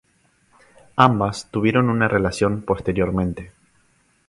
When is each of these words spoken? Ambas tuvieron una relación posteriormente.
Ambas 0.95 1.51
tuvieron 1.51 1.91
una 1.91 2.07
relación 2.07 2.63
posteriormente. 2.63 3.51